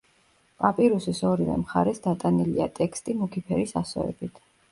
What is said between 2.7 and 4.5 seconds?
ტექსტი მუქი ფერის ასოებით.